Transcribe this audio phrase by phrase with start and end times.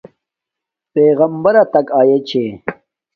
[0.91, 2.45] پݵغمبرݳ کتݵَک آئݺ چھݺ؟